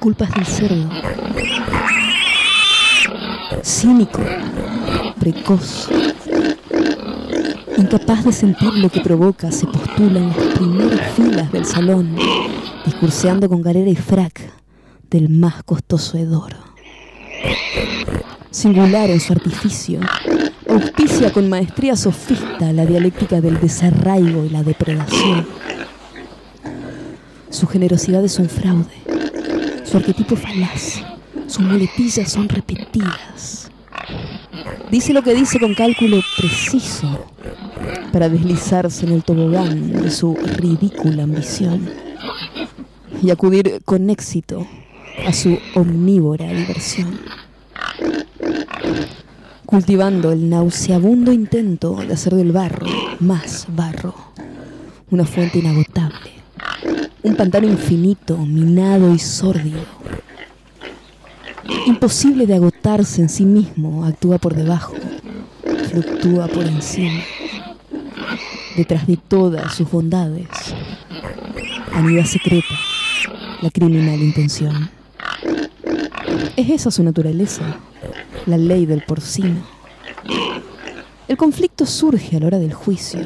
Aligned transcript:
culpa 0.00 0.24
es 0.24 0.30
del 0.34 0.46
cerdo. 0.46 0.90
Cínico, 3.62 4.20
precoz, 5.18 5.88
incapaz 7.76 8.24
de 8.24 8.32
sentir 8.32 8.72
lo 8.74 8.88
que 8.88 9.00
provoca, 9.00 9.52
se 9.52 9.66
postula 9.66 10.20
en 10.20 10.28
las 10.28 10.36
primeras 10.36 11.12
filas 11.12 11.52
del 11.52 11.66
salón, 11.66 12.16
discurseando 12.86 13.48
con 13.48 13.60
galera 13.60 13.90
y 13.90 13.96
frac 13.96 14.40
del 15.10 15.28
más 15.28 15.62
costoso 15.64 16.16
hedor. 16.16 16.54
Singular 18.50 19.10
en 19.10 19.20
su 19.20 19.34
artificio, 19.34 20.00
auspicia 20.66 21.30
con 21.30 21.48
maestría 21.50 21.94
sofista 21.94 22.72
la 22.72 22.86
dialéctica 22.86 23.42
del 23.42 23.60
desarraigo 23.60 24.46
y 24.46 24.48
la 24.48 24.62
depredación. 24.62 25.46
Su 27.50 27.66
generosidad 27.66 28.24
es 28.24 28.38
un 28.38 28.48
fraude, 28.48 29.09
su 29.90 29.96
arquetipo 29.96 30.36
falaz, 30.36 31.02
sus 31.46 31.60
muletillas 31.60 32.30
son 32.30 32.48
repetidas. 32.48 33.70
Dice 34.90 35.12
lo 35.12 35.22
que 35.22 35.34
dice 35.34 35.58
con 35.58 35.74
cálculo 35.74 36.20
preciso 36.36 37.26
para 38.12 38.28
deslizarse 38.28 39.06
en 39.06 39.12
el 39.12 39.24
tobogán 39.24 39.90
de 40.02 40.10
su 40.10 40.36
ridícula 40.36 41.24
ambición 41.24 41.88
y 43.20 43.30
acudir 43.30 43.80
con 43.84 44.10
éxito 44.10 44.66
a 45.26 45.32
su 45.32 45.58
omnívora 45.74 46.46
diversión 46.52 47.18
cultivando 49.66 50.32
el 50.32 50.50
nauseabundo 50.50 51.32
intento 51.32 51.94
de 51.94 52.14
hacer 52.14 52.34
del 52.34 52.50
barro 52.50 52.88
más 53.20 53.66
barro, 53.68 54.14
una 55.10 55.24
fuente 55.24 55.60
inagotable, 55.60 56.39
un 57.22 57.34
pantano 57.36 57.66
infinito, 57.66 58.36
minado 58.38 59.14
y 59.14 59.18
sórdido. 59.18 59.84
Imposible 61.86 62.46
de 62.46 62.54
agotarse 62.54 63.20
en 63.20 63.28
sí 63.28 63.44
mismo, 63.44 64.04
actúa 64.04 64.38
por 64.38 64.54
debajo, 64.54 64.94
fluctúa 65.90 66.48
por 66.48 66.64
encima. 66.64 67.20
Detrás 68.76 69.06
de 69.06 69.16
todas 69.16 69.74
sus 69.74 69.90
bondades, 69.90 70.48
anida 71.92 72.24
secreta 72.24 72.74
la 73.60 73.70
criminal 73.70 74.20
intención. 74.20 74.90
Es 76.56 76.70
esa 76.70 76.90
su 76.90 77.02
naturaleza, 77.02 77.62
la 78.46 78.56
ley 78.56 78.86
del 78.86 79.02
porcino. 79.02 79.62
El 81.28 81.36
conflicto 81.36 81.86
surge 81.86 82.36
a 82.36 82.40
la 82.40 82.46
hora 82.46 82.58
del 82.58 82.72
juicio, 82.72 83.20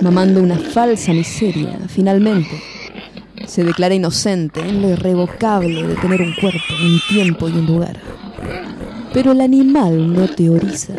mamando 0.00 0.42
una 0.42 0.58
falsa 0.58 1.12
miseria, 1.12 1.78
finalmente 1.88 2.60
se 3.46 3.64
declara 3.64 3.94
inocente 3.94 4.60
en 4.60 4.82
lo 4.82 4.90
irrevocable 4.90 5.86
de 5.86 5.96
tener 5.96 6.22
un 6.22 6.34
cuerpo, 6.34 6.74
un 6.82 7.00
tiempo 7.08 7.48
y 7.48 7.52
un 7.52 7.66
lugar. 7.66 8.00
Pero 9.12 9.32
el 9.32 9.40
animal 9.40 10.12
no 10.12 10.26
teoriza, 10.28 10.94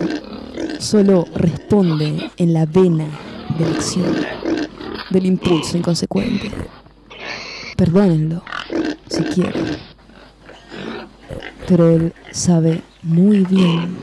solo 0.79 1.25
responde 1.35 2.31
en 2.37 2.53
la 2.53 2.65
vena 2.65 3.07
de 3.57 3.65
la 3.65 3.75
acción, 3.75 4.15
del 5.09 5.25
impulso 5.25 5.77
inconsecuente. 5.77 6.51
Perdónenlo, 7.75 8.43
si 9.07 9.23
quieren. 9.23 9.77
Pero 11.67 11.89
él 11.89 12.13
sabe 12.31 12.81
muy 13.01 13.39
bien 13.39 13.97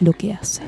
lo 0.00 0.12
que 0.12 0.32
hace. 0.32 0.62